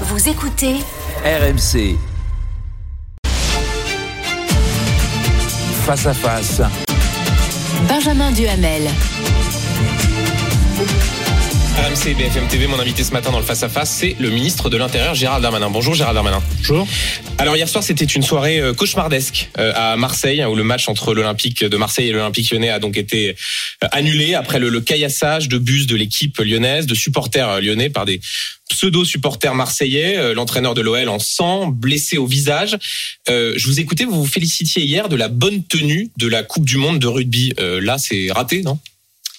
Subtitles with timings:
[0.00, 0.74] Vous écoutez
[1.24, 1.96] RMC.
[5.86, 6.60] Face à face.
[7.88, 8.90] Benjamin Duhamel.
[11.76, 14.70] RMC BFM TV, mon invité ce matin dans le face à face, c'est le ministre
[14.70, 15.70] de l'Intérieur Gérald Darmanin.
[15.70, 16.40] Bonjour Gérald Darmanin.
[16.58, 16.86] Bonjour.
[17.36, 20.88] Alors hier soir, c'était une soirée euh, cauchemardesque euh, à Marseille, hein, où le match
[20.88, 23.30] entre l'Olympique de Marseille et l'Olympique lyonnais a donc été
[23.82, 28.04] euh, annulé après le, le caillassage de bus de l'équipe lyonnaise, de supporters lyonnais par
[28.04, 28.20] des
[28.70, 32.78] pseudo-supporters marseillais, l'entraîneur de l'OL en sang, blessé au visage.
[33.28, 36.76] je vous écoutais, vous vous félicitiez hier de la bonne tenue de la Coupe du
[36.76, 37.52] Monde de rugby.
[37.58, 38.78] là, c'est raté, non?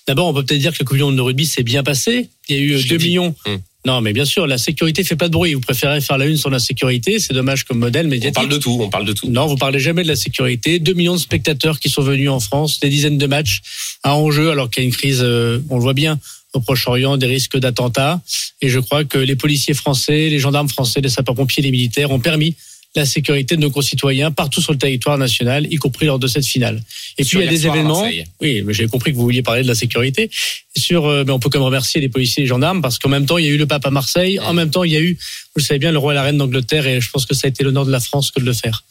[0.07, 2.29] D'abord, on peut peut-être dire que le Coupe du Monde de rugby s'est bien passé.
[2.47, 3.35] Il y a eu 2 millions.
[3.45, 3.59] Hum.
[3.85, 5.53] Non, mais bien sûr, la sécurité fait pas de bruit.
[5.53, 8.37] Vous préférez faire la une sur la sécurité, c'est dommage comme modèle médiatique.
[8.37, 9.29] On parle de tout, on parle de tout.
[9.29, 10.79] Non, vous parlez jamais de la sécurité.
[10.79, 13.61] 2 millions de spectateurs qui sont venus en France, des dizaines de matchs
[14.01, 16.19] à enjeu, alors qu'il y a une crise, euh, on le voit bien,
[16.53, 18.21] au Proche-Orient, des risques d'attentats.
[18.61, 22.19] Et je crois que les policiers français, les gendarmes français, les sapeurs-pompiers, les militaires ont
[22.19, 22.55] permis
[22.95, 26.45] la sécurité de nos concitoyens partout sur le territoire national, y compris lors de cette
[26.45, 26.81] finale.
[27.17, 28.07] Et puis il y a des événements.
[28.41, 30.29] Oui, mais j'ai compris que vous vouliez parler de la sécurité.
[30.77, 33.09] Sur, euh, mais on peut quand même remercier les policiers et les gendarmes parce qu'en
[33.09, 34.97] même temps il y a eu le pape à Marseille, en même temps il y
[34.97, 37.25] a eu, vous le savez bien, le roi et la reine d'Angleterre, et je pense
[37.25, 38.83] que ça a été l'honneur de la France que de le faire.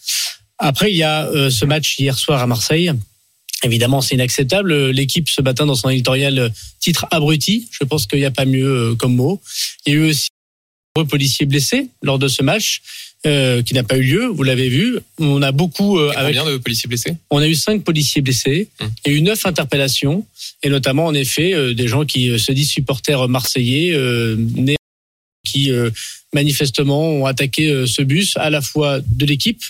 [0.59, 2.93] Après il y a euh, ce match hier soir à Marseille.
[3.63, 4.91] Évidemment, c'est inacceptable.
[4.91, 6.49] L'équipe ce matin dans son éditorial euh,
[6.81, 7.67] titre abruti.
[7.71, 9.41] Je pense qu'il n'y a pas mieux comme mot.
[9.87, 10.29] Il y a eu aussi
[11.03, 12.83] policiers blessés lors de ce match.
[13.27, 14.27] Euh, qui n'a pas eu lieu.
[14.27, 14.99] Vous l'avez vu.
[15.19, 15.99] On a beaucoup.
[15.99, 16.37] Euh, avec...
[16.37, 17.17] Combien de policiers blessés?
[17.31, 18.69] On a eu cinq policiers blessés.
[18.81, 18.91] Hum.
[19.07, 20.27] A eu neuf interpellations
[20.63, 24.37] et notamment en effet euh, des gens qui se disent supporters marseillais, euh,
[25.43, 25.71] qui
[26.35, 29.63] manifestement ont attaqué ce bus à la fois de l'équipe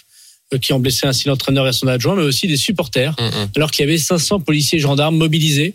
[0.60, 3.48] qui ont blessé ainsi l'entraîneur et son adjoint, mais aussi des supporters, hum, hum.
[3.54, 5.74] alors qu'il y avait 500 policiers et gendarmes mobilisés.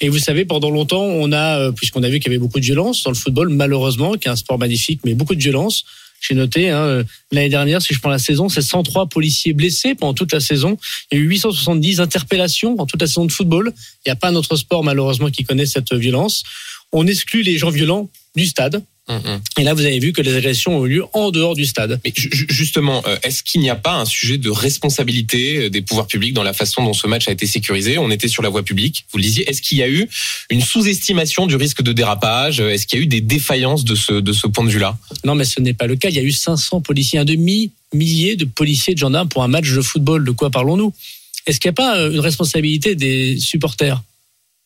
[0.00, 2.64] Et vous savez, pendant longtemps, on a, puisqu'on a vu qu'il y avait beaucoup de
[2.64, 5.84] violence dans le football, malheureusement, qui est un sport magnifique, mais beaucoup de violence.
[6.20, 9.94] J'ai noté, hein, euh, l'année dernière, si je prends la saison, c'est 103 policiers blessés
[9.94, 10.76] pendant toute la saison.
[11.10, 13.72] Il y a eu 870 interpellations en toute la saison de football.
[14.04, 16.42] Il n'y a pas un autre sport, malheureusement, qui connaît cette violence.
[16.92, 18.82] On exclut les gens violents du stade.
[19.56, 21.98] Et là, vous avez vu que les agressions ont eu lieu en dehors du stade.
[22.04, 26.06] Mais justement, euh, est-ce qu'il n'y a pas un sujet de responsabilité euh, des pouvoirs
[26.06, 27.96] publics dans la façon dont ce match a été sécurisé?
[27.96, 29.48] On était sur la voie publique, vous le disiez.
[29.48, 30.08] Est-ce qu'il y a eu
[30.50, 32.60] une sous-estimation du risque de dérapage?
[32.60, 34.98] Est-ce qu'il y a eu des défaillances de ce, de ce point de vue-là?
[35.24, 36.10] Non, mais ce n'est pas le cas.
[36.10, 39.70] Il y a eu 500 policiers, un demi-millier de policiers de gendarmes pour un match
[39.70, 40.24] de football.
[40.24, 40.92] De quoi parlons-nous?
[41.46, 44.02] Est-ce qu'il n'y a pas euh, une responsabilité des supporters?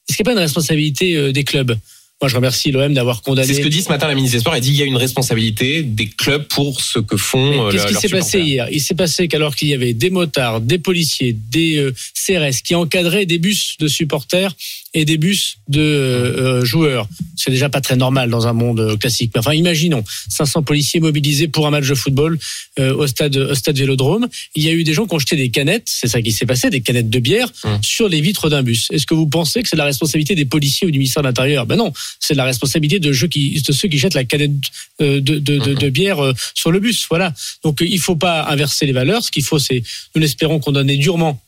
[0.09, 1.78] Est-ce qu'il n'y a pas une responsabilité des clubs?
[2.22, 3.49] Moi, je remercie l'OM d'avoir condamné.
[3.49, 4.55] C'est ce que dit ce matin la ministre des Sports.
[4.55, 7.69] Elle dit qu'il y a une responsabilité des clubs pour ce que font.
[7.69, 8.69] Qu'est-ce qui s'est passé hier?
[8.71, 12.77] Il s'est passé qu'alors qu'il y avait des motards, des policiers, des euh, CRS qui
[12.77, 14.55] encadraient des bus de supporters
[14.94, 19.32] et des bus de euh, joueurs, c'est déjà pas très normal dans un monde classique.
[19.36, 22.38] Enfin, imaginons 500 policiers mobilisés pour un match de football
[22.78, 24.28] euh, au stade au stade Vélodrome.
[24.54, 26.47] Il y a eu des gens qui ont jeté des canettes, c'est ça qui s'est
[26.47, 27.78] passé, des canettes de bière hum.
[27.82, 28.88] sur les vitres d'un bus.
[28.91, 31.66] Est-ce que vous pensez que c'est la responsabilité des policiers ou du ministère de l'Intérieur?
[31.66, 34.53] Ben non, c'est la responsabilité de ceux qui, de ceux qui jettent la canette
[35.00, 37.06] euh, de, de, de, de, bière euh, sur le bus.
[37.09, 37.32] Voilà.
[37.64, 39.22] Donc il faut pas inverser les valeurs.
[39.22, 39.82] Ce qu'il faut, c'est,
[40.14, 41.41] nous l'espérons, condamner durement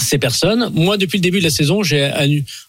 [0.00, 0.70] ces personnes.
[0.74, 2.10] Moi, depuis le début de la saison, j'ai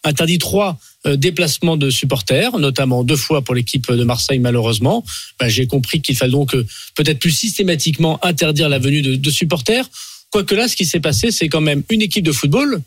[0.03, 5.03] interdit trois euh, déplacements de supporters, notamment deux fois pour l'équipe de Marseille, malheureusement.
[5.39, 6.55] Ben, j'ai compris qu'il fallait donc
[6.95, 9.89] peut-être plus systématiquement interdire la venue de supporters.
[10.31, 12.81] Quoique là, ce qui s'est passé, c'est quand même une équipe de football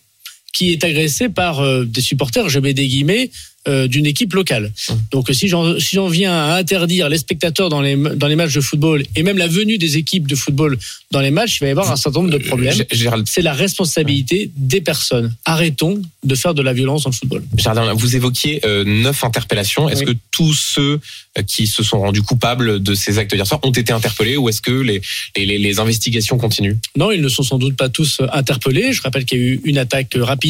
[0.56, 3.30] qui est agressée par des supporters, je mets des guillemets,
[3.68, 4.70] euh, d'une équipe locale.
[5.10, 8.60] Donc si j'en si viens à interdire les spectateurs dans les dans les matchs de
[8.60, 10.78] football et même la venue des équipes de football
[11.10, 12.84] dans les matchs, il va y avoir un certain nombre de euh, problèmes.
[13.24, 15.34] C'est la responsabilité des personnes.
[15.44, 17.42] Arrêtons de faire de la violence dans le football.
[17.56, 19.88] Gérald, vous évoquiez euh, neuf interpellations.
[19.88, 21.00] Est-ce que tous ceux
[21.48, 24.62] qui se sont rendus coupables de ces actes d'hier soir ont été interpellés ou est-ce
[24.62, 25.02] que les,
[25.36, 26.76] les, les, investigations continuent?
[26.96, 28.92] Non, ils ne sont sans doute pas tous interpellés.
[28.92, 30.45] Je rappelle qu'il y a eu une attaque rapide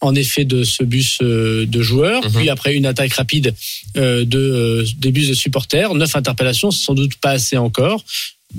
[0.00, 2.22] en effet de ce bus de joueurs.
[2.30, 3.54] Mhm après une attaque rapide
[3.96, 5.94] euh, de euh, des bus de supporters.
[5.94, 8.04] Neuf interpellations, sans doute pas assez encore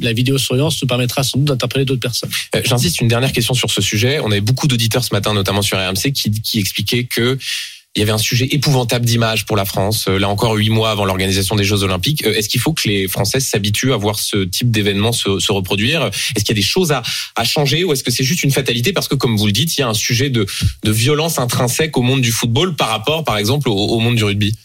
[0.01, 2.31] la vidéosurveillance nous permettra sans doute d'interpeller d'autres personnes.
[2.55, 4.19] Euh, j'insiste une dernière question sur ce sujet.
[4.21, 7.37] On avait beaucoup d'auditeurs ce matin, notamment sur RMC, qui, qui expliquaient que
[7.95, 10.07] il y avait un sujet épouvantable d'image pour la France.
[10.07, 12.25] Là encore, huit mois avant l'organisation des Jeux Olympiques.
[12.25, 16.09] Est-ce qu'il faut que les Françaises s'habituent à voir ce type d'événement se, reproduire?
[16.35, 17.03] Est-ce qu'il y a des choses à,
[17.43, 18.93] changer ou est-ce que c'est juste une fatalité?
[18.93, 20.47] Parce que, comme vous le dites, il y a un sujet de,
[20.83, 24.55] violence intrinsèque au monde du football par rapport, par exemple, au monde du rugby.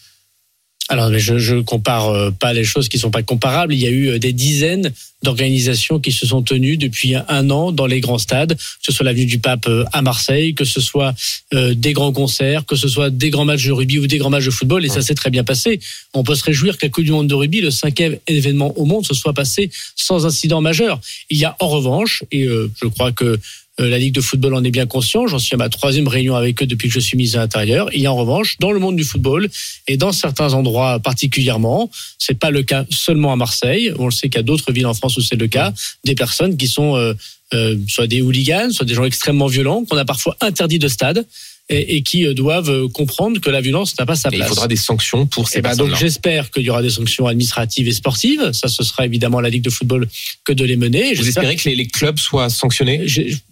[0.91, 3.75] Alors, mais je, je compare euh, pas les choses qui sont pas comparables.
[3.75, 4.91] Il y a eu euh, des dizaines
[5.21, 9.05] d'organisations qui se sont tenues depuis un an dans les grands stades, que ce soit
[9.05, 11.13] l'avenue du Pape euh, à Marseille, que ce soit
[11.51, 14.45] des grands concerts, que ce soit des grands matchs de rugby ou des grands matchs
[14.45, 15.79] de football, et ça s'est très bien passé.
[16.13, 18.85] On peut se réjouir que la Coupe du Monde de rugby, le cinquième événement au
[18.85, 21.01] monde, se soit passé sans incident majeur.
[21.29, 23.39] Il y a en revanche, et je crois que
[23.87, 25.27] la Ligue de football en est bien conscient.
[25.27, 27.89] J'en suis à ma troisième réunion avec eux depuis que je suis mise à l'intérieur.
[27.89, 29.49] A en revanche, dans le monde du football
[29.87, 33.93] et dans certains endroits particulièrement, c'est pas le cas seulement à Marseille.
[33.97, 35.73] On le sait qu'il y a d'autres villes en France où c'est le cas.
[36.03, 37.13] Des personnes qui sont euh,
[37.53, 41.25] euh, soit des hooligans, soit des gens extrêmement violents qu'on a parfois interdit de stade
[41.69, 44.41] et, qui euh, doivent euh, comprendre que la violence n'a pas sa place.
[44.41, 45.89] il faudra des sanctions pour ces eh ben personnes.
[45.89, 48.51] donc j'espère qu'il y aura des sanctions administratives et sportives.
[48.53, 50.07] Ça, ce sera évidemment la Ligue de football
[50.45, 51.13] que de les mener.
[51.13, 53.05] Vous espérez que les, clubs soient sanctionnés?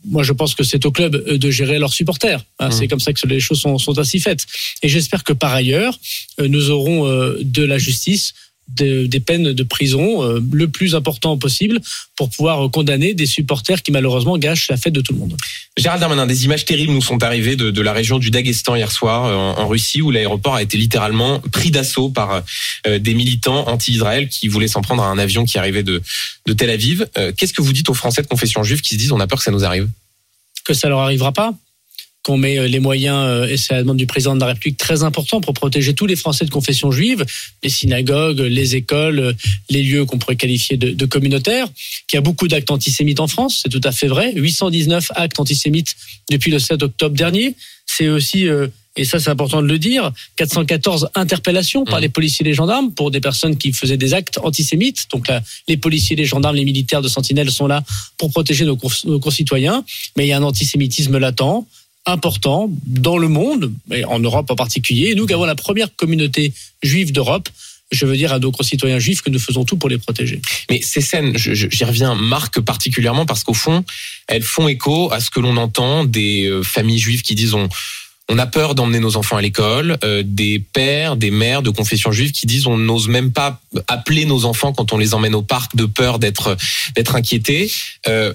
[0.05, 2.43] Moi, je pense que c'est au club euh, de gérer leurs supporters.
[2.59, 2.87] Hein, c'est mmh.
[2.87, 4.45] comme ça que les choses sont, sont ainsi faites.
[4.81, 5.99] Et j'espère que par ailleurs,
[6.39, 7.07] nous aurons
[7.39, 8.33] de la justice
[8.67, 11.79] des peines de prison euh, le plus important possible
[12.15, 15.35] pour pouvoir condamner des supporters qui malheureusement gâchent la fête de tout le monde.
[15.77, 19.25] Gérald Darmanin, des images terribles nous sont arrivées de, la région du Daghestan hier soir
[19.25, 22.43] euh, en, Russie où l'aéroport a été littéralement pris d'assaut par
[22.85, 26.01] euh, des militants anti-Israël qui voulaient s'en prendre à un avion qui arrivait de,
[26.45, 27.07] de Tel Aviv.
[27.37, 29.39] Qu'est-ce que vous dites aux Français de confession juive qui se disent on a peur
[29.39, 29.87] que ça nous arrive?
[30.65, 31.53] Que ça leur arrivera pas?
[32.27, 34.77] Qu'on met euh, les moyens, euh, et c'est la demande du président de la République,
[34.77, 37.25] très important pour protéger tous les Français de confession juive,
[37.63, 39.33] les synagogues, les écoles, euh,
[39.69, 41.67] les lieux qu'on pourrait qualifier de, de communautaires,
[42.05, 45.39] qu'il y a beaucoup d'actes antisémites en France, c'est tout à fait vrai, 819 actes
[45.39, 45.95] antisémites
[46.29, 48.47] depuis le 7 octobre dernier, c'est aussi...
[48.97, 52.01] et ça c'est important de le dire, 414 interpellations par mmh.
[52.01, 55.05] les policiers et les gendarmes pour des personnes qui faisaient des actes antisémites.
[55.11, 57.83] Donc là, les policiers, les gendarmes, les militaires de Sentinelle sont là
[58.17, 59.85] pour protéger nos concitoyens.
[60.17, 61.65] Mais il y a un antisémitisme latent
[62.07, 65.09] important dans le monde, et en Europe en particulier.
[65.09, 67.49] Et nous qui avons la première communauté juive d'Europe,
[67.91, 70.41] je veux dire à nos concitoyens juifs que nous faisons tout pour les protéger.
[70.69, 73.83] Mais ces scènes, j'y reviens, marquent particulièrement parce qu'au fond,
[74.27, 77.69] elles font écho à ce que l'on entend des euh, familles juives qui disent on,
[78.37, 82.31] a peur d'emmener nos enfants à l'école, euh, des pères, des mères de confession juive
[82.31, 85.75] qui disent on n'ose même pas appeler nos enfants quand on les emmène au parc
[85.75, 86.57] de peur d'être
[87.15, 87.71] inquiétés.
[88.07, 88.33] Euh,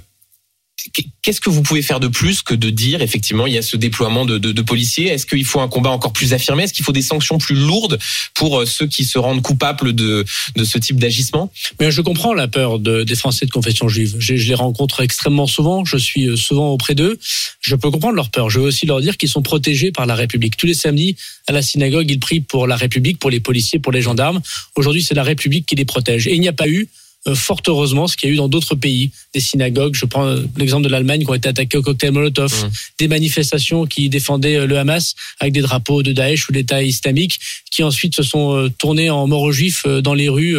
[1.23, 3.77] Qu'est-ce que vous pouvez faire de plus que de dire effectivement il y a ce
[3.77, 5.09] déploiement de, policiers?
[5.09, 6.65] Est-ce qu'il faut un combat encore plus affirmé?
[6.65, 7.99] Est-ce qu'il faut des sanctions plus lourdes
[8.35, 10.25] pour euh, ceux qui se rendent coupables de,
[10.63, 11.53] ce type d'agissement?
[11.81, 14.17] Mais je comprends la peur de, des Français de confession juive.
[14.19, 15.85] Je, je, les rencontre extrêmement souvent.
[15.85, 17.19] Je suis euh, souvent auprès d'eux.
[17.61, 18.51] Je peux comprendre leur peur.
[18.51, 20.57] Je veux aussi leur dire qu'ils sont protégés par la République.
[20.57, 23.93] Tous les samedis à la synagogue, ils prient pour la République, pour les policiers, pour
[23.93, 24.41] les gendarmes.
[24.77, 26.27] Aujourd'hui, c'est la République qui les protège.
[26.27, 26.89] Et il n'y a pas eu
[27.35, 30.85] fort heureusement ce qu'il y a eu dans d'autres pays, des synagogues, je prends l'exemple
[30.85, 32.71] de l'Allemagne qui ont été attaquées au cocktail Molotov, mmh.
[32.99, 37.39] des manifestations qui défendaient euh, le Hamas avec des drapeaux de Daesh ou d'État islamique
[37.71, 40.57] qui ensuite se sont euh, tournés en mort aux juifs dans les rues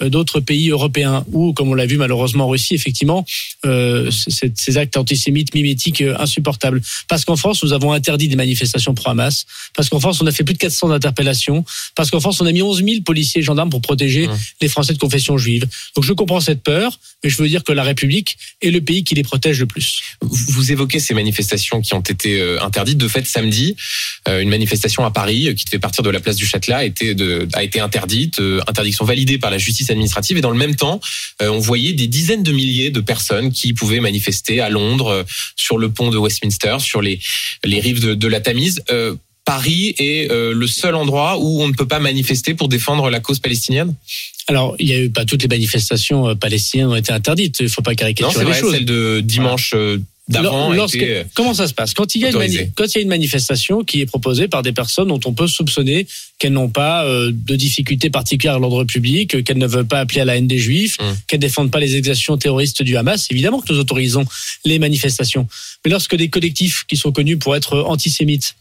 [0.00, 3.24] d'autres pays européens ou comme on l'a vu malheureusement en Russie effectivement
[3.64, 9.46] ces actes antisémites mimétiques insupportables parce qu'en France nous avons interdit des manifestations pro Hamas
[9.74, 11.64] parce qu'en France on a fait plus de 400 interpellations
[11.94, 14.38] parce qu'en France on a mis 11 000 policiers et gendarmes pour protéger mmh.
[14.62, 17.72] les Français de confession juive donc je comprends cette peur, mais je veux dire que
[17.72, 20.02] la République est le pays qui les protège le plus.
[20.22, 22.96] Vous évoquez ces manifestations qui ont été euh, interdites.
[22.96, 23.76] De fait, samedi,
[24.28, 26.84] euh, une manifestation à Paris euh, qui devait partir de la place du Châtelet a
[26.84, 30.36] été, interdite, interdiction validée par la justice administrative.
[30.36, 31.00] Et dans le même temps,
[31.40, 35.24] on voyait des dizaines de milliers de personnes qui pouvaient manifester à Londres,
[35.56, 37.18] sur le pont de Westminster, sur les,
[37.64, 38.82] rives de la Tamise.
[39.44, 43.38] Paris est le seul endroit où on ne peut pas manifester pour défendre la cause
[43.38, 43.94] palestinienne?
[44.48, 47.58] Alors, il y a eu pas toutes les manifestations euh, palestiniennes ont été interdites.
[47.60, 49.72] Il ne faut pas caricaturer non, les vrai, Celle de dimanche.
[49.74, 51.94] Euh, d'avant euh, comment ça se passe?
[51.94, 54.62] Quand il, y a une quand il y a une manifestation qui est proposée par
[54.62, 56.08] des personnes dont on peut soupçonner
[56.40, 60.24] qu'elles n'ont pas de difficultés particulières à l'ordre public, qu'elles ne veulent pas appeler à
[60.24, 61.16] la haine des juifs, qu'elles hum.
[61.28, 64.24] qu'elles défendent pas les exactions terroristes du Hamas, évidemment que nous autorisons
[64.64, 65.46] les manifestations.
[65.84, 68.56] Mais lorsque des collectifs qui sont connus pour être antisémites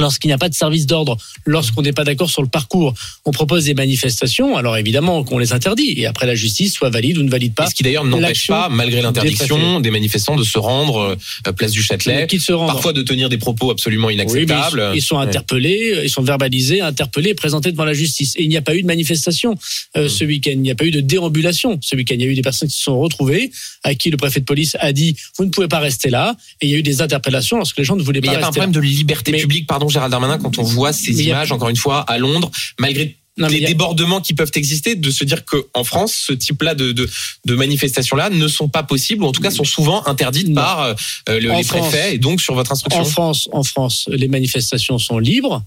[0.00, 3.30] lorsqu'il n'y a pas de service d'ordre, lorsqu'on n'est pas d'accord sur le parcours, on
[3.30, 5.94] propose des manifestations, alors évidemment qu'on les interdit.
[5.96, 7.66] Et après la justice, soit valide ou ne valide pas.
[7.68, 11.82] Ce qui d'ailleurs n'empêche pas, malgré l'interdiction, des manifestants de se rendre euh, place du
[11.82, 14.92] Châtelet, se parfois de tenir des propos absolument inacceptables.
[14.94, 18.34] ils, sont interpellés, ils sont verbalisés, interpellés, présentés devant la justice.
[18.36, 19.56] Et il n'y a pas eu de manifestation
[19.96, 20.08] euh, hmm.
[20.08, 22.16] ce week-end, il n'y a pas eu de déambulation ce week-end.
[22.16, 23.50] Il y a eu des personnes qui se sont retrouvées,
[23.82, 26.36] à qui le préfet de police a dit vous ne pouvez pas rester là.
[26.60, 28.36] Et il y a eu des interpellations lorsque les gens ne voulaient pas rester.
[28.36, 30.92] Il n'y a pas un problème de liberté publique, pardon Gérald Darmanin, quand on voit
[30.92, 35.24] ces images, encore une fois, à Londres, malgré les débordements qui peuvent exister, de se
[35.24, 39.42] dire qu'en France, ce type-là de, de, manifestations-là ne sont pas possibles, ou en tout
[39.42, 40.94] cas sont souvent interdites par euh,
[41.28, 43.02] les préfets, et donc sur votre instruction.
[43.02, 45.62] En France, en France, les manifestations sont libres,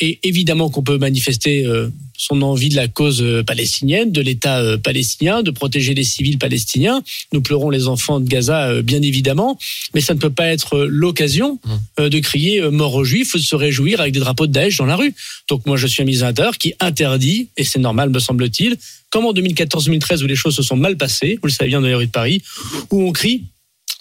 [0.00, 4.58] Et évidemment qu'on peut manifester euh, son envie de la cause euh, palestinienne, de l'État
[4.58, 7.02] euh, palestinien, de protéger les civils palestiniens.
[7.32, 9.56] Nous pleurons les enfants de Gaza, bien évidemment,
[9.94, 11.60] mais ça ne peut pas être l'occasion
[11.98, 12.08] mmh.
[12.08, 14.86] de crier mort aux Juifs ou de se réjouir avec des drapeaux de Daesh dans
[14.86, 15.14] la rue.
[15.48, 18.76] Donc moi, je suis un ministre qui interdit, et c'est normal, me semble-t-il,
[19.10, 21.86] comme en 2014-2013 où les choses se sont mal passées, vous le savez bien dans
[21.86, 22.42] les rues de Paris,
[22.90, 23.44] où on crie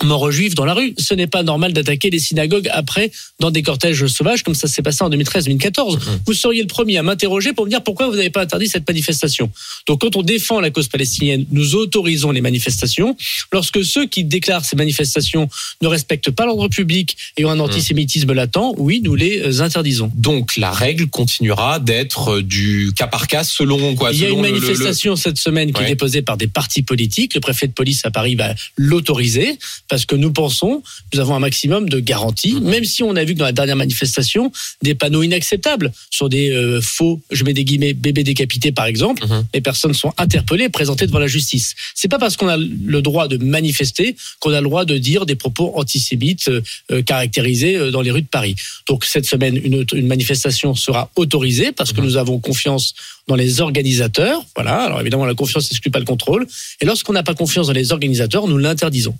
[0.02, 0.94] mort aux juifs dans la rue.
[0.98, 4.82] Ce n'est pas normal d'attaquer les synagogues après dans des cortèges sauvages comme ça s'est
[4.82, 5.96] passé en 2013-2014.
[5.96, 6.00] Mmh.
[6.26, 8.88] Vous seriez le premier à m'interroger pour me dire pourquoi vous n'avez pas interdit cette
[8.88, 9.52] manifestation.
[9.88, 13.16] Donc quand on défend la cause palestinienne, nous autorisons les manifestations.
[13.52, 15.50] Lorsque ceux qui déclarent ces manifestations
[15.82, 17.62] ne respectent pas l'ordre public et ont un mmh.
[17.62, 20.12] antisémitisme latent, oui, nous les interdisons.
[20.16, 24.42] Donc la règle continuera d'être du cas par cas selon quoi Il y a une
[24.42, 27.36] manifestation cette semaine qui est déposée par des partis politiques.
[27.36, 29.58] Le préfet de police à Paris va l'autoriser
[29.90, 30.82] parce que nous pensons,
[31.14, 32.70] nous avons un maximum de garanties, mhm.
[32.70, 36.50] même si on a vu que dans la dernière manifestation, des panneaux inacceptables sur des
[36.50, 39.46] euh, faux, je mets des guillemets, bébés décapités par exemple, mhm.
[39.54, 41.76] les personnes sont interpellées, présentées devant la justice.
[41.96, 45.26] C'est pas parce qu'on a le droit de manifester qu'on a le droit de dire
[45.26, 46.62] des propos antisémites euh,
[46.92, 48.56] euh, caractérisés dans les rues de Paris.
[48.88, 52.08] Donc cette semaine, une, une manifestation sera autorisée parce que mhm.
[52.08, 52.94] nous avons confiance
[53.28, 54.44] dans les organisateurs.
[54.56, 54.84] Voilà.
[54.84, 56.48] Alors évidemment, la confiance n'exclut pas le contrôle.
[56.82, 59.16] Et lorsqu'on n'a pas confiance dans les organisateurs, nous l'interdisons.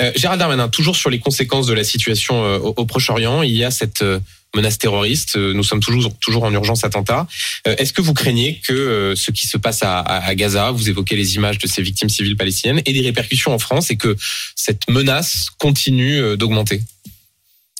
[0.00, 3.62] Euh, Gérald Darmanin, toujours sur les conséquences de la situation euh, au, Proche-Orient, il y
[3.62, 4.18] a cette euh,
[4.56, 5.36] menace terroriste.
[5.36, 7.26] Nous sommes toujours toujours en urgence attentat.
[7.64, 11.34] Est-ce que vous craignez que ce qui se passe à, à, Gaza, vous évoquez les
[11.34, 14.16] images de ces victimes civiles palestiniennes, ait des répercussions en France et que
[14.54, 16.82] cette menace continue d'augmenter?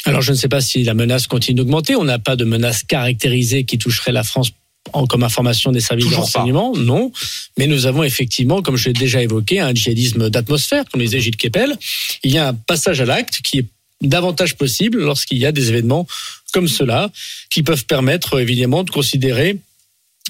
[0.05, 1.95] Alors je ne sais pas si la menace continue d'augmenter.
[1.95, 4.51] On n'a pas de menace caractérisée qui toucherait la France
[4.93, 7.11] en, comme information des services de renseignement, non.
[7.59, 11.21] Mais nous avons effectivement, comme je l'ai déjà évoqué, un djihadisme d'atmosphère, comme les disait
[11.21, 11.77] Gilles Kepel.
[12.23, 13.67] Il y a un passage à l'acte qui est
[14.03, 16.07] davantage possible lorsqu'il y a des événements
[16.53, 17.11] comme cela,
[17.51, 19.59] qui peuvent permettre évidemment de considérer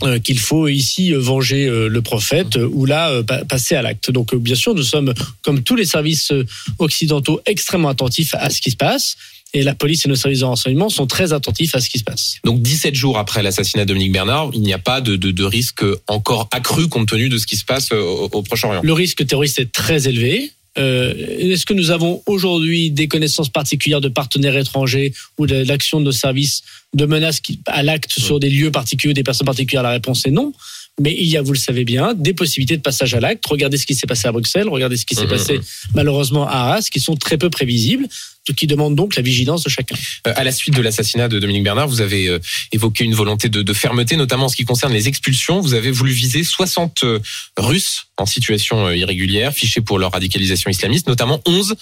[0.03, 4.11] euh, qu'il faut ici venger euh, le prophète ou là euh, passer à l'acte.
[4.11, 6.33] Donc bien sûr, nous sommes, comme tous les services
[6.79, 9.17] occidentaux, extrêmement attentifs à ce qui se passe
[9.55, 12.05] et la police et nos services de renseignement sont très attentifs à ce qui se
[12.05, 12.37] passe.
[12.45, 15.45] Donc 17 jours après l'assassinat de Dominique Bernard, il n'y a pas de, de, de,
[15.45, 18.81] risque encore accru compte tenu de ce qui se passe au, au Proche-Orient.
[18.83, 20.51] Le risque terroriste est très élevé.
[20.77, 26.01] Euh, Est-ce que nous avons aujourd'hui des connaissances particulières de partenaires étrangers ou de l'action
[26.01, 26.63] de nos services
[26.95, 29.85] de menaces à l'acte sur des lieux particuliers, des personnes particulières?
[29.85, 30.53] La réponse est non.
[31.01, 33.45] Mais il y a, vous le savez bien, des possibilités de passage à l'acte.
[33.47, 35.29] Regardez ce qui s'est passé à Bruxelles, regardez ce qui s'est mmh.
[35.29, 35.61] passé
[35.93, 38.07] malheureusement à Arras, qui sont très peu prévisibles
[38.53, 39.97] qui demande donc la vigilance de chacun.
[40.27, 42.39] Euh, à la suite de l'assassinat de Dominique Bernard, vous avez euh,
[42.73, 45.61] évoqué une volonté de, de, fermeté, notamment en ce qui concerne les expulsions.
[45.61, 47.19] Vous avez voulu viser 60 euh,
[47.57, 51.75] Russes en situation irrégulière, fichés pour leur radicalisation islamiste, notamment 11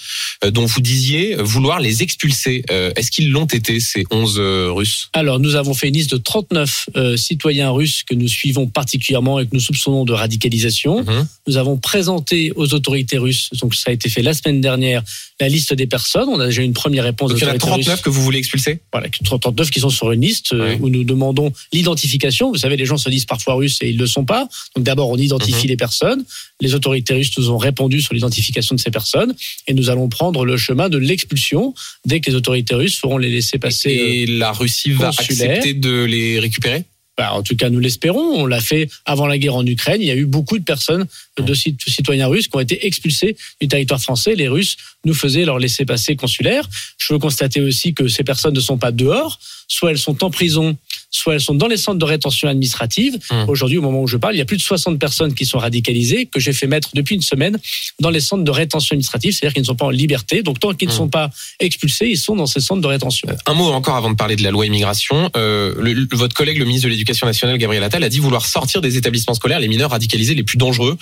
[0.49, 2.63] dont vous disiez vouloir les expulser.
[2.69, 4.39] Est-ce qu'ils l'ont été, ces 11
[4.75, 5.09] Russes?
[5.13, 9.45] Alors, nous avons fait une liste de 39 citoyens russes que nous suivons particulièrement et
[9.45, 11.03] que nous soupçonnons de radicalisation.
[11.03, 11.27] Mhm.
[11.45, 15.03] Nous avons présenté aux autorités russes, donc ça a été fait la semaine dernière,
[15.39, 16.29] la liste des personnes.
[16.29, 17.31] On a déjà une première réponse.
[17.31, 20.11] Donc il y en a 39 que vous voulez expulser Voilà, 39 qui sont sur
[20.11, 22.51] une liste euh, où nous demandons l'identification.
[22.51, 24.47] Vous savez, les gens se disent parfois russes et ils ne le sont pas.
[24.75, 25.69] Donc d'abord, on identifie mhm.
[25.69, 26.23] les personnes.
[26.61, 29.33] Les autorités russes nous ont répondu sur l'identification de ces personnes
[29.67, 31.73] et nous allons prendre le chemin de l'expulsion
[32.05, 33.91] dès que les autorités russes feront les laisser passer.
[33.91, 36.85] Et la Russie va accepter de les récupérer?
[37.17, 38.41] Bah, en tout cas, nous l'espérons.
[38.41, 40.01] On l'a fait avant la guerre en Ukraine.
[40.01, 41.05] Il y a eu beaucoup de personnes,
[41.37, 44.35] de citoyens russes, qui ont été expulsés du territoire français.
[44.35, 46.67] Les Russes nous faisaient leur laisser passer consulaire.
[46.97, 49.39] Je veux constater aussi que ces personnes ne sont pas dehors.
[49.67, 50.77] Soit elles sont en prison
[51.13, 53.17] soit elles sont dans les centres de rétention administrative.
[53.29, 53.45] Hum.
[53.47, 55.59] Aujourd'hui, au moment où je parle, il y a plus de 60 personnes qui sont
[55.59, 57.57] radicalisées, que j'ai fait mettre depuis une semaine
[57.99, 60.41] dans les centres de rétention administrative, c'est-à-dire qu'ils ne sont pas en liberté.
[60.43, 60.97] Donc tant qu'ils ne hum.
[60.97, 61.29] sont pas
[61.59, 63.29] expulsés, ils sont dans ces centres de rétention.
[63.29, 65.29] Euh, un mot encore avant de parler de la loi immigration.
[65.37, 68.97] Euh, votre collègue, le ministre de l'Éducation nationale, Gabriel Attal, a dit vouloir sortir des
[68.97, 70.97] établissements scolaires les mineurs radicalisés les plus dangereux.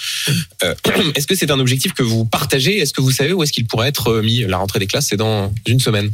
[0.63, 0.75] Euh,
[1.15, 2.79] est-ce que c'est un objectif que vous partagez?
[2.79, 5.17] Est-ce que vous savez où est-ce qu'il pourrait être mis La rentrée des classes, c'est
[5.17, 6.11] dans une semaine.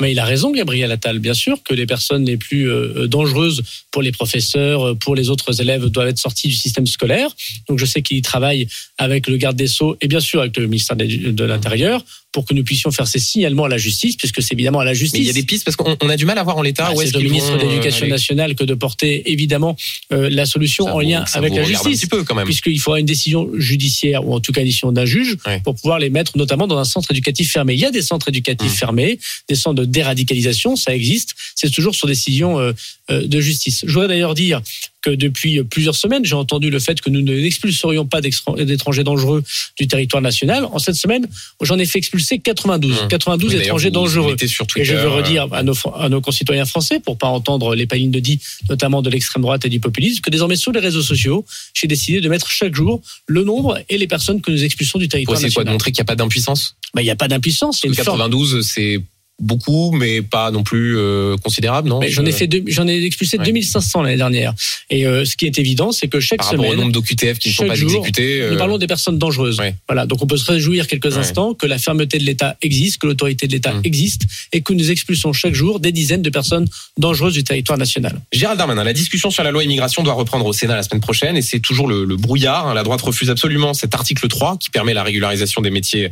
[0.00, 1.18] Mais il a raison, Gabriel Attal.
[1.18, 5.30] Bien sûr que les personnes les plus euh, dangereuses pour les professeurs, euh, pour les
[5.30, 7.28] autres élèves, doivent être sorties du système scolaire.
[7.68, 10.66] Donc je sais qu'il travaille avec le garde des Sceaux et bien sûr avec le
[10.66, 12.04] ministère de l'Intérieur
[12.36, 14.92] pour que nous puissions faire ces signalements à la justice, puisque c'est évidemment à la
[14.92, 15.18] justice.
[15.18, 16.92] Mais il y a des pistes parce qu'on a du mal à voir en l'état.
[16.92, 19.74] Bah, c'est au ministre de l'Éducation euh, nationale que de porter évidemment
[20.12, 22.44] euh, la solution en lien avec la justice, un peu quand même.
[22.44, 25.98] puisqu'il faudra une décision judiciaire ou en tout cas une décision d'un juge pour pouvoir
[25.98, 27.72] les mettre notamment dans un centre éducatif fermé.
[27.72, 28.76] Il y a des centres éducatifs mmh.
[28.76, 31.34] fermés, des centres de déradicalisation, ça existe.
[31.54, 32.72] C'est toujours sur décision euh,
[33.10, 33.84] de justice.
[33.86, 34.60] Je voudrais d'ailleurs dire
[35.02, 39.44] que depuis plusieurs semaines, j'ai entendu le fait que nous n'expulserions pas d'étrangers dangereux
[39.78, 40.64] du territoire national.
[40.64, 41.28] En cette semaine,
[41.62, 43.06] j'en ai fait expulser 92.
[43.08, 43.60] 92 mmh.
[43.60, 44.36] étrangers dangereux.
[44.40, 48.10] et je veux redire à nos, à nos concitoyens français, pour pas entendre les palines
[48.10, 51.44] de dit, notamment de l'extrême droite et du populisme, que désormais sur les réseaux sociaux,
[51.72, 55.08] j'ai décidé de mettre chaque jour le nombre et les personnes que nous expulsons du
[55.08, 55.50] territoire national.
[55.50, 56.74] C'est quoi, de montrer qu'il n'y a pas d'impuissance?
[56.94, 57.80] Bah, Il n'y a pas d'impuissance.
[57.80, 59.00] 92, c'est
[59.38, 64.02] beaucoup, mais pas non plus euh, considérable, non J'en ai fait j'en ai expulsé 2500
[64.02, 64.54] l'année dernière.
[64.88, 67.50] Et euh, ce qui est évident, c'est que chaque Par semaine, au nombre d'OQTF qui
[67.50, 69.60] ne sont pas exécutés, euh, nous parlons des personnes dangereuses.
[69.88, 73.06] Voilà, donc on peut se réjouir quelques instants que la fermeté de l'État existe, que
[73.06, 73.82] l'autorité de l'État mmh.
[73.84, 76.66] existe, et que nous expulsons chaque jour des dizaines de personnes
[76.96, 78.20] dangereuses du territoire national.
[78.32, 81.36] Gérald Darmanin, la discussion sur la loi immigration doit reprendre au Sénat la semaine prochaine,
[81.36, 82.68] et c'est toujours le, le brouillard.
[82.68, 82.74] Hein.
[82.74, 86.10] La droite refuse absolument cet article 3 qui permet la régularisation des métiers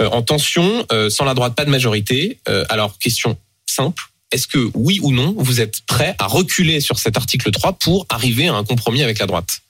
[0.00, 0.84] en tension.
[1.08, 2.38] sans la droite, pas de majorité.
[2.68, 3.36] Alors question
[3.66, 4.02] simple.
[4.32, 8.06] Est-ce que oui ou non, vous êtes prêt à reculer sur cet article 3 pour
[8.08, 9.60] arriver à un compromis avec la droite?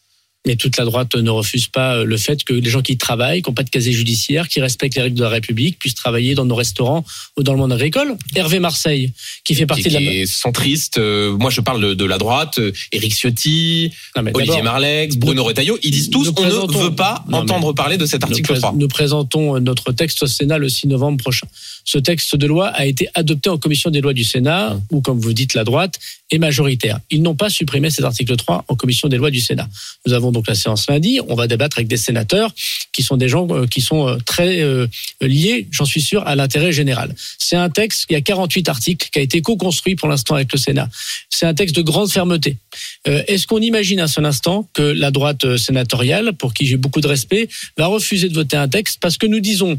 [0.46, 3.42] Mais toute la droite ne refuse pas euh, le fait que les gens qui travaillent,
[3.42, 6.34] qui n'ont pas de casier judiciaire, qui respectent les règles de la République, puissent travailler
[6.34, 7.04] dans nos restaurants
[7.36, 8.16] ou dans le monde agricole.
[8.34, 9.12] Hervé Marseille,
[9.44, 9.98] qui fait partie de la...
[9.98, 13.92] Qui est centriste, euh, moi je parle de, la droite, euh, Éric Ciotti,
[14.34, 18.22] Olivier Marlex, Bruno Retailleau, ils disent tous on ne veut pas entendre parler de cet
[18.22, 18.74] article nous 3.
[18.76, 21.48] Nous présentons notre texte au Sénat le 6 novembre prochain.
[21.84, 24.82] Ce texte de loi a été adopté en commission des lois du Sénat, hum.
[24.92, 25.98] où, comme vous dites, la droite
[26.30, 27.00] est majoritaire.
[27.10, 29.68] Ils n'ont pas supprimé cet article 3 en commission des lois du Sénat.
[30.06, 31.18] Nous avons donc la séance lundi.
[31.28, 32.52] On va débattre avec des sénateurs
[32.92, 34.86] qui sont des gens euh, qui sont euh, très euh,
[35.22, 37.14] liés, j'en suis sûr, à l'intérêt général.
[37.38, 40.52] C'est un texte, il y a 48 articles, qui a été co-construit pour l'instant avec
[40.52, 40.88] le Sénat.
[41.30, 42.56] C'est un texte de grande fermeté.
[43.04, 47.06] Est-ce qu'on imagine à seul instant que la droite sénatoriale, pour qui j'ai beaucoup de
[47.06, 49.78] respect, va refuser de voter un texte parce que nous disons,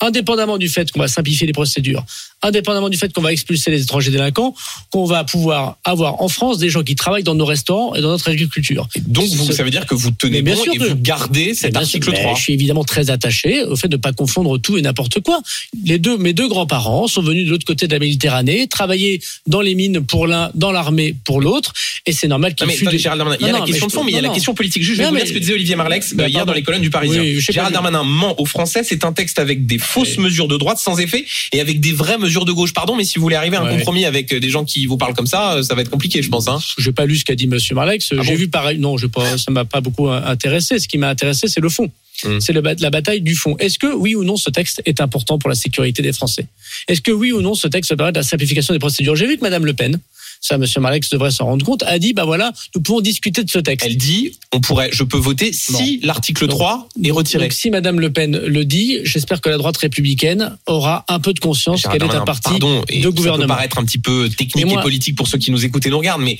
[0.00, 2.04] indépendamment du fait qu'on va simplifier les procédures,
[2.42, 4.54] indépendamment du fait qu'on va expulser les étrangers délinquants,
[4.90, 8.08] qu'on va pouvoir avoir en France des gens qui travaillent dans nos restaurants et dans
[8.08, 8.88] notre agriculture.
[9.06, 11.76] donc, vous, ça veut dire que vous tenez bien bon sûr et vous gardez cet
[11.76, 12.34] article 3.
[12.34, 15.40] Je suis évidemment très attaché au fait de ne pas confondre tout et n'importe quoi.
[15.84, 19.60] Les deux, mes deux grands-parents sont venus de l'autre côté de la Méditerranée, travailler dans
[19.60, 21.72] les mines pour l'un, dans l'armée pour l'autre,
[22.06, 22.98] et c'est normal qu'ils fuient.
[22.98, 24.54] Gérald Darmanin, il y a la question de fond, mais il y a la question
[24.54, 24.82] politique.
[24.82, 26.90] je vais vous dire ce que disait Olivier Marlex bah, hier dans les colonnes du
[26.90, 27.22] Parisien.
[27.38, 30.98] Gérald Darmanin ment aux Français, c'est un texte avec des fausses mesures de droite sans
[30.98, 32.72] effet et avec des vraies mesures de gauche.
[32.72, 35.14] Pardon, mais si vous voulez arriver à un compromis avec des gens qui vous parlent
[35.14, 36.48] comme ça, ça va être compliqué, je pense.
[36.48, 36.58] Hein.
[36.78, 38.12] J'ai pas lu ce qu'a dit Monsieur Marlex.
[38.12, 38.78] Ah J'ai vu pareil.
[38.78, 40.78] Non, je pas, ça m'a pas beaucoup intéressé.
[40.78, 41.90] Ce qui m'a intéressé, c'est le fond.
[42.24, 42.40] Hum.
[42.40, 43.56] C'est la bataille du fond.
[43.58, 46.46] Est-ce que oui ou non ce texte est important pour la sécurité des Français?
[46.88, 49.16] Est-ce que oui ou non ce texte permet de la simplification des procédures?
[49.16, 49.98] J'ai vu que Madame Le Pen,
[50.42, 53.50] ça Monsieur Marlex devrait s'en rendre compte, a dit bah voilà, nous pouvons discuter de
[53.50, 53.86] ce texte.
[53.86, 57.44] Elle dit on pourrait, je peux voter si l'article 3 est retiré.
[57.44, 61.32] Donc si Madame Le Pen le dit, j'espère que la droite républicaine aura un peu
[61.32, 63.42] de conscience qu'elle est un parti pardon, de gouvernement.
[63.42, 65.90] Ça peut paraître un petit peu technique et politique pour ceux qui nous écoutent et
[65.90, 66.38] nous regardent, mais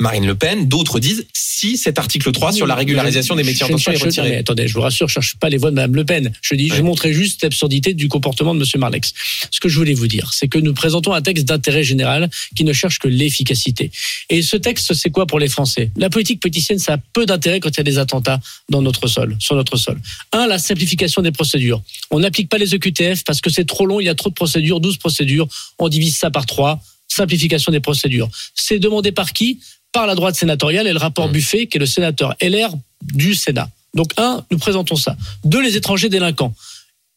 [0.00, 3.68] Marine Le Pen, d'autres disent si cet article 3 sur la régularisation des métiers en
[3.68, 4.36] tension est retiré.
[4.36, 6.32] attendez, je vous rassure, je cherche pas les voix de Madame Le Pen.
[6.40, 9.12] Je dis, je montrais juste l'absurdité du comportement de Monsieur Marlex.
[9.50, 12.62] Ce que je voulais vous dire, c'est que nous présentons un texte d'intérêt général qui
[12.62, 13.90] ne cherche que l'efficacité.
[14.30, 15.90] Et ce texte, c'est quoi pour les Français?
[15.96, 19.08] La politique politicienne, ça a peu d'intérêt quand il y a des attentats dans notre
[19.08, 20.00] sol, sur notre sol.
[20.30, 21.82] Un, la simplification des procédures.
[22.12, 24.34] On n'applique pas les EQTF parce que c'est trop long, il y a trop de
[24.34, 25.48] procédures, 12 procédures,
[25.80, 28.28] on divise ça par trois simplification des procédures.
[28.54, 29.58] C'est demandé par qui?
[29.92, 31.32] Par la droite sénatoriale et le rapport mmh.
[31.32, 32.70] Buffet, qui est le sénateur LR
[33.02, 33.68] du Sénat.
[33.94, 35.16] Donc, un, nous présentons ça.
[35.44, 36.54] Deux, les étrangers délinquants.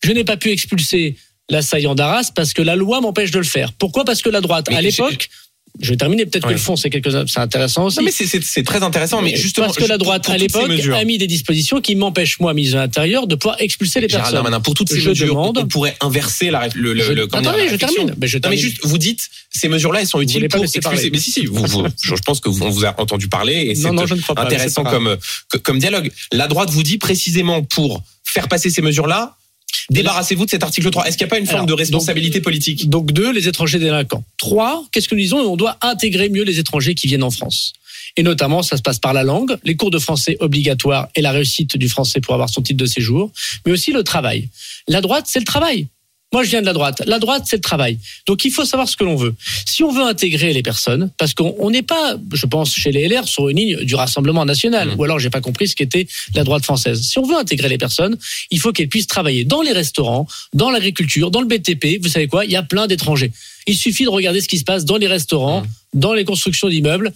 [0.04, 1.18] Je n'ai pas pu expulser
[1.50, 3.74] l'assaillant d'Arras parce que la loi m'empêche de le faire.
[3.74, 4.06] Pourquoi?
[4.06, 5.30] Parce que la droite, à l'époque,
[5.80, 6.26] je vais terminer.
[6.26, 8.00] Peut-être que le fond, c'est quelque c'est intéressant aussi.
[8.00, 9.22] Non, mais c'est très intéressant.
[9.22, 12.54] Mais justement, parce que la droite à l'époque a mis des dispositions qui m'empêchent moi,
[12.54, 14.34] mise à l'intérieur, de pouvoir expulser les personnes.
[14.34, 17.76] Darmanin, pour toutes ces mesures, demande, on pourrait inverser la, le, le, je, attendez, je
[17.76, 18.16] termine.
[18.20, 18.60] Mais je termine.
[18.60, 21.10] Non, mais juste, vous dites, ces mesures-là, elles sont utiles pour expulser.
[21.12, 23.76] Mais si, si, vous, vous, je pense que vous, on vous a entendu parler et
[23.76, 23.88] c'est
[24.38, 25.18] intéressant comme
[25.64, 26.12] comme dialogue.
[26.32, 29.36] La droite vous dit précisément pour faire passer ces mesures-là,
[29.92, 31.06] Débarrassez-vous de cet article 3.
[31.06, 32.90] Est-ce qu'il n'y a pas une forme de responsabilité politique?
[32.90, 34.24] Donc deux, les étrangers délinquants.
[34.38, 35.40] Trois, qu'est-ce que nous disons?
[35.40, 37.74] On doit intégrer mieux les étrangers qui viennent en France.
[38.16, 41.32] Et notamment, ça se passe par la langue, les cours de français obligatoires et la
[41.32, 43.32] réussite du français pour avoir son titre de séjour,
[43.66, 44.48] mais aussi le travail.
[44.88, 45.88] La droite, c'est le travail.
[46.34, 47.02] Moi, je viens de la droite.
[47.06, 47.98] La droite, c'est le travail.
[48.26, 49.36] Donc, il faut savoir ce que l'on veut.
[49.66, 53.28] Si on veut intégrer les personnes, parce qu'on n'est pas, je pense, chez les LR,
[53.28, 54.96] sur une ligne du Rassemblement national, mmh.
[54.98, 57.02] ou alors j'ai pas compris ce qu'était la droite française.
[57.02, 58.18] Si on veut intégrer les personnes,
[58.50, 62.02] il faut qu'elles puissent travailler dans les restaurants, dans l'agriculture, dans le BTP.
[62.02, 62.46] Vous savez quoi?
[62.46, 63.32] Il y a plein d'étrangers.
[63.68, 66.00] Il suffit de regarder ce qui se passe dans les restaurants, mmh.
[66.00, 67.12] dans les constructions d'immeubles,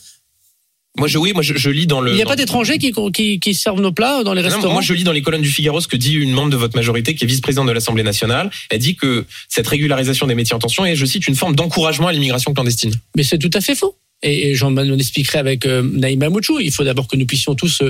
[0.97, 2.11] moi, je, oui, moi, je, lis dans le.
[2.11, 4.73] Il n'y a pas d'étrangers qui, qui, qui, servent nos plats dans les restaurants.
[4.73, 6.75] moi, je lis dans les colonnes du Figaro ce que dit une membre de votre
[6.75, 8.49] majorité, qui est vice-présidente de l'Assemblée nationale.
[8.69, 12.07] Elle dit que cette régularisation des métiers en tension est, je cite, une forme d'encouragement
[12.07, 12.93] à l'immigration clandestine.
[13.15, 13.97] Mais c'est tout à fait faux.
[14.23, 16.59] et, j'en expliquerai avec euh, Naïma Mouchou.
[16.59, 17.81] Il faut d'abord que nous puissions tous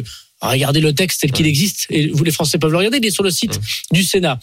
[0.50, 1.86] regarder le texte tel qu'il existe.
[1.90, 2.98] Et vous, les Français, peuvent le regarder.
[2.98, 3.60] Il est sur le site
[3.92, 4.40] du Sénat.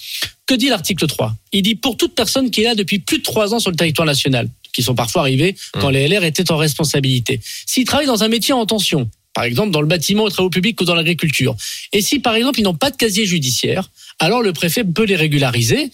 [0.47, 3.23] Que dit l'article 3 Il dit pour toute personne qui est là depuis plus de
[3.23, 6.57] trois ans sur le territoire national, qui sont parfois arrivés quand les LR étaient en
[6.57, 10.51] responsabilité, s'ils travaillent dans un métier en tension, par exemple dans le bâtiment, aux travaux
[10.51, 11.57] publics ou dans l'agriculture,
[11.93, 15.17] et si par exemple ils n'ont pas de casier judiciaire, alors le préfet peut les
[15.17, 15.91] régulariser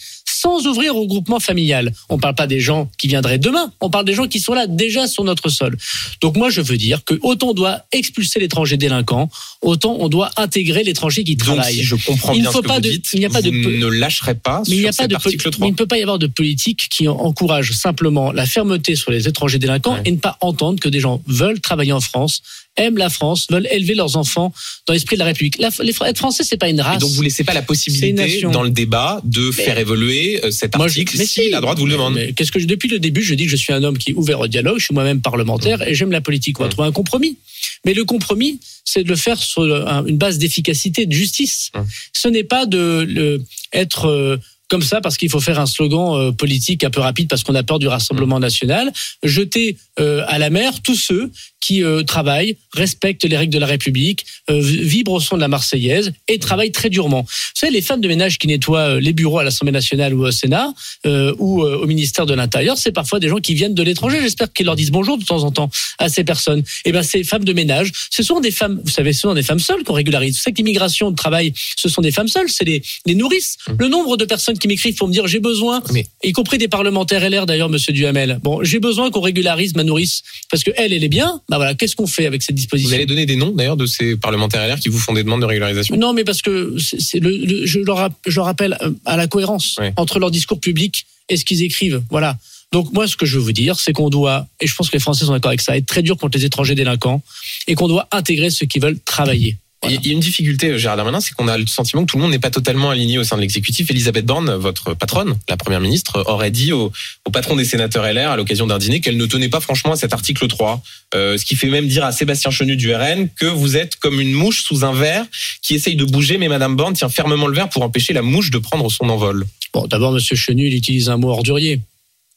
[0.48, 1.92] sans ouvrir au groupement familial.
[2.08, 4.54] On ne parle pas des gens qui viendraient demain, on parle des gens qui sont
[4.54, 5.76] là déjà sur notre sol.
[6.20, 9.28] Donc moi je veux dire que autant on doit expulser l'étranger délinquant,
[9.62, 11.74] autant on doit intégrer l'étranger qui Donc, travaille.
[11.74, 13.30] si je comprends Il ne faut ce que pas vous de- dites, il n'y a
[13.30, 15.42] pas de vous peu- ne lâcherez pas Mais il sur a pas cet de article
[15.44, 15.66] poli- 3.
[15.66, 19.10] il ne peut pas y avoir de politique qui en- encourage simplement la fermeté sur
[19.10, 20.02] les étrangers délinquants Ouais.
[20.06, 22.42] et ne pas entendre que des gens veulent travailler en France,
[22.78, 24.52] aiment la France, veulent élever leurs enfants
[24.86, 25.58] dans l'esprit de la République.
[25.58, 26.96] La- les, Fr- être français, c'est pas une race.
[26.96, 30.76] Et donc vous laissez pas la possibilité dans le débat de faire évoluer euh, cet
[30.76, 32.14] Moi, article mais si, la droite vous le demande.
[32.14, 34.10] mais Qu'est-ce que je, depuis le début, je dis que je suis un homme qui
[34.12, 34.78] est ouvert au dialogue.
[34.78, 36.58] Je suis moi-même parlementaire et j'aime la politique.
[36.60, 36.72] On va Mm.
[36.72, 37.36] trouver un compromis.
[37.84, 41.70] Mais le compromis, c'est de le faire sur un- une base d'efficacité, de justice.
[41.74, 41.80] Mm.
[42.12, 44.36] Ce n'est pas de le, être euh,
[44.68, 47.54] comme ça parce qu'il faut faire un slogan euh, politique un peu rapide parce qu'on
[47.54, 48.92] a peur du Rassemblement national.
[49.22, 53.66] Jeter euh, à la mer tous ceux qui euh, travaillent, respectent les règles de la
[53.66, 57.22] République, vibrent au son de la Marseillaise et travaillent très durement.
[57.22, 60.30] Vous savez, les femmes de ménage qui nettoient les bureaux à l'Assemblée nationale ou au
[60.30, 60.72] Sénat
[61.04, 64.18] ou au ministère de l'Intérieur, c'est parfois des gens qui viennent de l'étranger.
[64.22, 66.62] J'espère qu'ils leur disent bonjour de temps en temps à ces personnes.
[66.84, 69.42] Et ben, ces femmes de ménage, ce sont des femmes, vous savez, ce sont des
[69.42, 70.36] femmes seules qu'on régularise.
[70.36, 73.56] Vous savez que l'immigration de travail, ce sont des femmes seules, c'est les, les nourrices.
[73.78, 76.68] Le nombre de personnes qui m'écrivent pour me dire j'ai besoin, Mais- y compris des
[76.68, 78.38] parlementaires LR d'ailleurs, Monsieur Duhamel.
[78.42, 81.40] Bon, j'ai besoin qu'on régularise ma nourrice parce que elle, elle est bien.
[81.48, 82.88] Bah voilà, qu'est-ce qu'on fait avec cette disposition?
[82.88, 85.40] Vous allez donner des noms d'ailleurs de ces parlementaires LR qui vous font des demandes
[85.40, 85.96] de régularisation?
[85.96, 89.26] Non, mais parce que c'est c'est le, le- je, leur, je rappelle euh, à la
[89.26, 92.02] cohérence entre leur discours public et ce qu'ils écrivent.
[92.10, 92.36] Voilà.
[92.72, 94.96] Donc moi, ce que je veux vous dire, c'est qu'on doit, et je pense que
[94.96, 97.22] les Français sont d'accord avec ça, être très dur contre les étrangers délinquants
[97.66, 99.56] et qu'on doit intégrer ceux qui veulent travailler.
[99.84, 101.66] Il y a- il y a une difficulté, euh, Gérard Darmanin, c'est qu'on a le
[101.66, 103.88] sentiment que tout le monde n'est pas totalement aligné au sein de l'exécutif.
[103.90, 106.90] Elisabeth Borne, votre patronne, la première ministre, aurait dit au,
[107.26, 109.96] au patron des sénateurs LR à l'occasion d'un dîner qu'elle ne tenait pas franchement à
[109.96, 110.82] cet article 3.
[111.14, 114.20] Euh, ce qui fait même dire à Sébastien Chenu du RN que vous êtes comme
[114.20, 115.24] une mouche sous un verre
[115.62, 118.50] qui essaye de bouger, mais Madame Borne tient fermement le verre pour empêcher la mouche
[118.50, 119.46] de prendre son envol.
[119.72, 121.80] Bon, d'abord, Monsieur Chenu, il utilise un mot ordurier.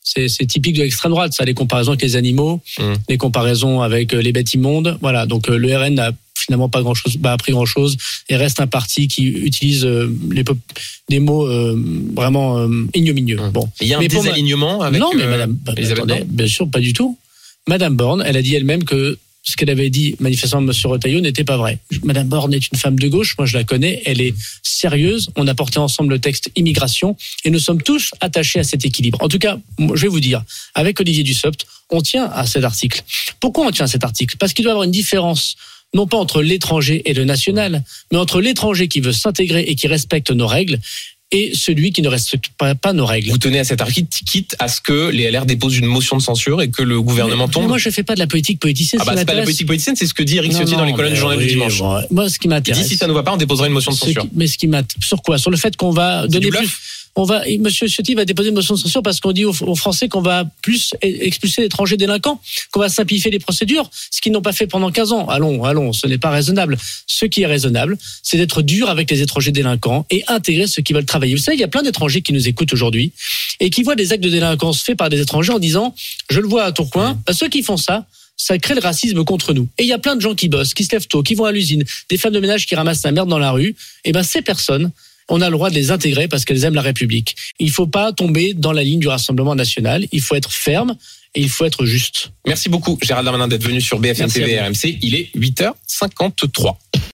[0.03, 2.93] C'est typique de l'extrême droite, ça, les comparaisons avec les animaux, Mm.
[3.09, 4.97] les comparaisons avec euh, les bêtes immondes.
[5.01, 7.97] Voilà, donc le RN n'a finalement pas grand chose, pas appris grand chose
[8.29, 10.43] et reste un parti qui utilise euh, les
[11.09, 11.75] des mots euh,
[12.15, 13.37] vraiment euh, ignominieux.
[13.37, 13.51] Mm.
[13.51, 15.93] Bon, Il y a un Mais pour ma- désalignement avec non, mais Madame, bah, attendez,
[15.95, 17.17] Borne bien sûr, pas du tout.
[17.67, 21.43] Madame Borne, elle a dit elle-même que ce qu'elle avait dit manifestement Monsieur Retailleau n'était
[21.43, 21.79] pas vrai.
[22.03, 25.29] Madame Borne est une femme de gauche, moi je la connais, elle est sérieuse.
[25.35, 29.17] On a porté ensemble le texte immigration et nous sommes tous attachés à cet équilibre.
[29.21, 30.43] En tout cas, je vais vous dire,
[30.75, 33.03] avec Olivier Dussopt, on tient à cet article.
[33.39, 34.37] Pourquoi on tient à cet article?
[34.37, 35.55] Parce qu'il doit y avoir une différence
[35.93, 39.87] non pas entre l'étranger et le national, mais entre l'étranger qui veut s'intégrer et qui
[39.87, 40.79] respecte nos règles
[41.33, 43.31] et celui qui ne respecte pas, pas nos règles.
[43.31, 46.21] Vous tenez à cet article, quitte à ce que les LR déposent une motion de
[46.21, 48.59] censure et que le gouvernement Mais- tombe mais Moi, je fais pas de la politique
[48.59, 49.01] politicienne.
[49.01, 50.83] Ah bah c'est pas de la politique politicienne, c'est ce que dit Eric Ciotti dans
[50.83, 51.79] les colonnes du journal oui, du dimanche.
[51.79, 52.83] bon, moi, ce qui Il m'intéresse.
[52.83, 54.23] dit si ça ne va pas, on déposera une motion de ce censure.
[54.23, 55.37] qui- mais ce qui m'intéresse, sur quoi?
[55.37, 56.67] Sur le fait qu'on va donner du plus.
[57.15, 59.75] On va, Monsieur Ciotti va déposer une motion de censure parce qu'on dit aux, aux
[59.75, 64.31] Français qu'on va plus e- expulser l'étranger délinquant, qu'on va simplifier les procédures, ce qu'ils
[64.31, 65.27] n'ont pas fait pendant 15 ans.
[65.27, 66.77] Allons, allons, ce n'est pas raisonnable.
[67.07, 70.93] Ce qui est raisonnable, c'est d'être dur avec les étrangers délinquants et intégrer ceux qui
[70.93, 71.35] veulent travailler.
[71.35, 73.11] Vous savez, il y a plein d'étrangers qui nous écoutent aujourd'hui
[73.59, 75.93] et qui voient des actes de délinquance faits par des étrangers en disant,
[76.29, 78.05] je le vois à Tourcoing, bah, ceux qui font ça,
[78.37, 79.67] ça crée le racisme contre nous.
[79.77, 81.45] Et il y a plein de gens qui bossent, qui se lèvent tôt, qui vont
[81.45, 83.75] à l'usine, des femmes de ménage qui ramassent la merde dans la rue.
[84.03, 84.91] Et ben ces personnes,
[85.31, 87.35] on a le droit de les intégrer parce qu'elles aiment la République.
[87.57, 90.05] Il faut pas tomber dans la ligne du Rassemblement national.
[90.11, 90.95] Il faut être ferme
[91.33, 92.31] et il faut être juste.
[92.45, 94.59] Merci beaucoup, Gérald Darmanin, d'être venu sur BFM Merci TV et.
[94.59, 94.99] RMC.
[95.01, 96.75] Il est 8h53.